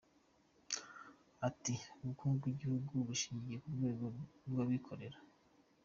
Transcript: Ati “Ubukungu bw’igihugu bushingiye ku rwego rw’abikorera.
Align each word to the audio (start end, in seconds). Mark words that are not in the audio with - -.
Ati 1.47 1.73
“Ubukungu 2.01 2.39
bw’igihugu 2.41 2.91
bushingiye 3.07 3.55
ku 3.61 3.67
rwego 3.75 4.05
rw’abikorera. 4.49 5.17